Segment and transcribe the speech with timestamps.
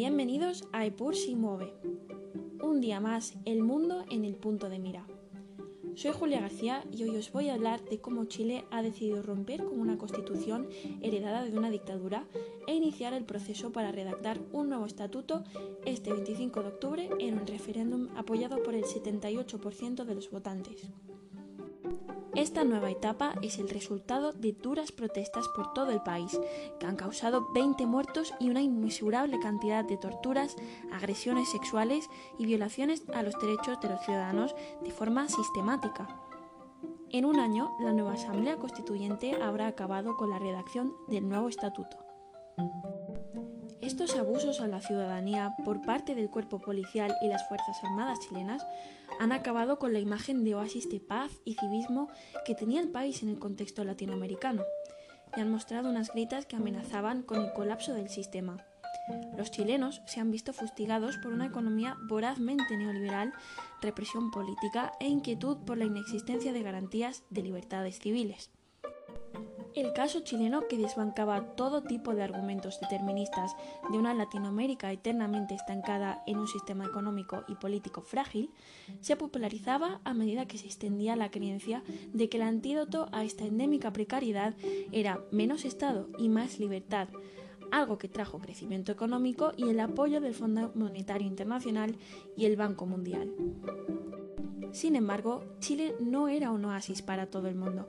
[0.00, 1.74] Bienvenidos a Epur si mueve.
[2.62, 5.04] Un día más, el mundo en el punto de mira.
[5.96, 9.64] Soy Julia García y hoy os voy a hablar de cómo Chile ha decidido romper
[9.64, 10.68] con una constitución
[11.02, 12.28] heredada de una dictadura
[12.68, 15.42] e iniciar el proceso para redactar un nuevo estatuto
[15.84, 20.92] este 25 de octubre en un referéndum apoyado por el 78% de los votantes.
[22.34, 26.38] Esta nueva etapa es el resultado de duras protestas por todo el país,
[26.78, 30.56] que han causado 20 muertos y una inmesurable cantidad de torturas,
[30.92, 36.08] agresiones sexuales y violaciones a los derechos de los ciudadanos de forma sistemática.
[37.10, 41.96] En un año, la nueva Asamblea Constituyente habrá acabado con la redacción del nuevo estatuto.
[43.88, 48.66] Estos abusos a la ciudadanía por parte del cuerpo policial y las Fuerzas Armadas chilenas
[49.18, 52.10] han acabado con la imagen de oasis de paz y civismo
[52.44, 54.62] que tenía el país en el contexto latinoamericano
[55.34, 58.58] y han mostrado unas gritas que amenazaban con el colapso del sistema.
[59.38, 63.32] Los chilenos se han visto fustigados por una economía vorazmente neoliberal,
[63.80, 68.50] represión política e inquietud por la inexistencia de garantías de libertades civiles.
[69.78, 73.54] El caso chileno, que desbancaba todo tipo de argumentos deterministas
[73.92, 78.50] de una Latinoamérica eternamente estancada en un sistema económico y político frágil,
[79.00, 83.44] se popularizaba a medida que se extendía la creencia de que el antídoto a esta
[83.44, 84.56] endémica precariedad
[84.90, 87.06] era menos Estado y más libertad,
[87.70, 91.94] algo que trajo crecimiento económico y el apoyo del Fondo Monetario Internacional
[92.36, 93.32] y el Banco Mundial.
[94.72, 97.86] Sin embargo, Chile no era un oasis para todo el mundo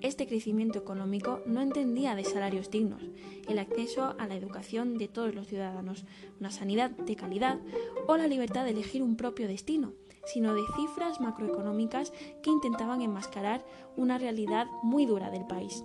[0.00, 3.02] este crecimiento económico no entendía de salarios dignos,
[3.48, 6.04] el acceso a la educación de todos los ciudadanos,
[6.40, 7.58] una sanidad de calidad
[8.06, 9.92] o la libertad de elegir un propio destino,
[10.24, 13.64] sino de cifras macroeconómicas que intentaban enmascarar
[13.96, 15.84] una realidad muy dura del país.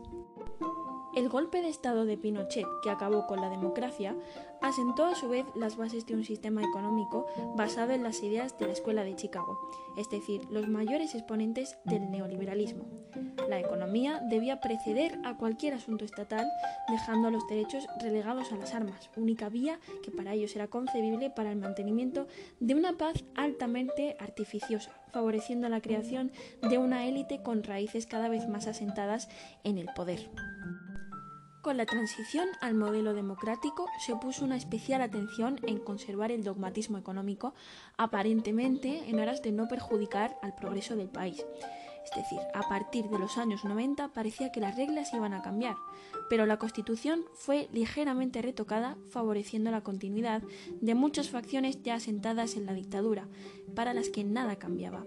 [1.15, 4.15] El golpe de Estado de Pinochet, que acabó con la democracia,
[4.61, 8.65] asentó a su vez las bases de un sistema económico basado en las ideas de
[8.65, 9.59] la Escuela de Chicago,
[9.95, 12.85] es decir, los mayores exponentes del neoliberalismo.
[13.47, 16.47] La economía debía preceder a cualquier asunto estatal,
[16.89, 21.29] dejando a los derechos relegados a las armas, única vía que para ellos era concebible
[21.29, 22.25] para el mantenimiento
[22.59, 26.31] de una paz altamente artificiosa, favoreciendo la creación
[26.67, 29.29] de una élite con raíces cada vez más asentadas
[29.63, 30.27] en el poder.
[31.63, 36.97] Con la transición al modelo democrático se puso una especial atención en conservar el dogmatismo
[36.97, 37.53] económico,
[37.95, 41.45] aparentemente en aras de no perjudicar al progreso del país.
[42.03, 45.77] Es decir, a partir de los años 90 parecía que las reglas iban a cambiar,
[46.29, 50.43] pero la Constitución fue ligeramente retocada, favoreciendo la continuidad
[50.81, 53.29] de muchas facciones ya asentadas en la dictadura,
[53.73, 55.05] para las que nada cambiaba.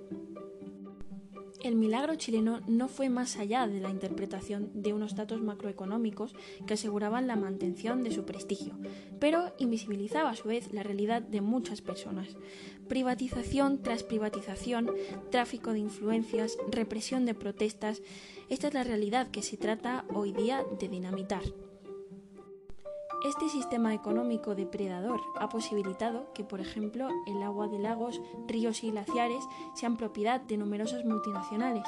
[1.67, 6.33] El milagro chileno no fue más allá de la interpretación de unos datos macroeconómicos
[6.65, 8.79] que aseguraban la mantención de su prestigio,
[9.19, 12.37] pero invisibilizaba a su vez la realidad de muchas personas.
[12.87, 14.93] Privatización tras privatización,
[15.33, 18.01] tráfico de influencias, represión de protestas,
[18.49, 21.43] esta es la realidad que se trata hoy día de dinamitar.
[23.25, 28.91] Este sistema económico depredador ha posibilitado que, por ejemplo, el agua de lagos, ríos y
[28.91, 29.43] glaciares
[29.75, 31.85] sean propiedad de numerosas multinacionales.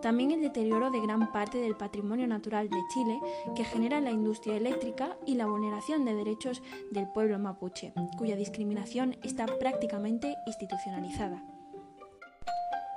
[0.00, 3.20] También el deterioro de gran parte del patrimonio natural de Chile
[3.56, 6.62] que genera la industria eléctrica y la vulneración de derechos
[6.92, 11.42] del pueblo mapuche, cuya discriminación está prácticamente institucionalizada.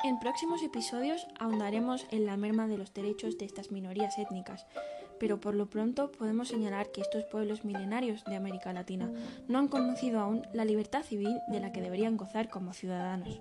[0.03, 4.65] En próximos episodios ahondaremos en la merma de los derechos de estas minorías étnicas,
[5.21, 9.07] pero por lo pronto podemos señalar que estos pueblos milenarios de América Latina
[9.47, 13.39] no han conocido aún la libertad civil de la que deberían gozar como ciudadanos.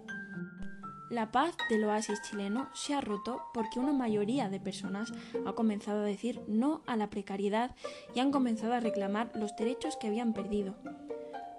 [1.08, 5.10] La paz del oasis chileno se ha roto porque una mayoría de personas
[5.46, 7.74] ha comenzado a decir no a la precariedad
[8.14, 10.74] y han comenzado a reclamar los derechos que habían perdido.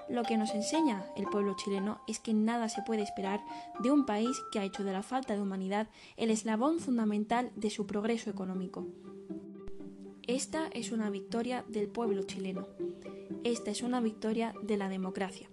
[0.08, 3.44] Lo que nos enseña el pueblo chileno es que nada se puede esperar
[3.80, 7.72] de un país que ha hecho de la falta de humanidad el eslabón fundamental de
[7.72, 8.86] su progreso económico.
[10.32, 12.66] Esta es una victoria del pueblo chileno.
[13.44, 15.50] Esta es una victoria de la democracia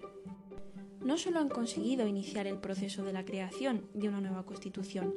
[1.09, 5.15] no solo han conseguido iniciar el proceso de la creación de una nueva constitución,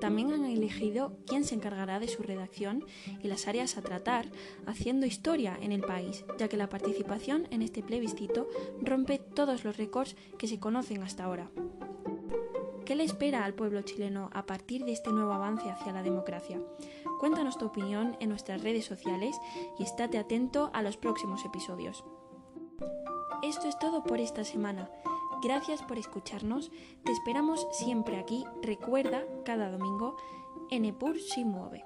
[0.00, 2.84] también han elegido quién se encargará de su redacción
[3.22, 4.26] y las áreas a tratar,
[4.66, 8.48] haciendo historia en el país, ya que la participación en este plebiscito
[8.82, 11.52] rompe todos los récords que se conocen hasta ahora.
[12.88, 16.58] ¿Qué le espera al pueblo chileno a partir de este nuevo avance hacia la democracia?
[17.20, 19.38] Cuéntanos tu opinión en nuestras redes sociales
[19.78, 22.02] y estate atento a los próximos episodios.
[23.42, 24.90] Esto es todo por esta semana.
[25.42, 26.70] Gracias por escucharnos.
[27.04, 28.46] Te esperamos siempre aquí.
[28.62, 30.16] Recuerda, cada domingo,
[30.70, 31.84] en Epur si mueve.